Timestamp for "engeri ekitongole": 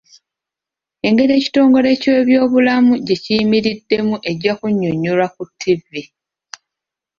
1.07-1.89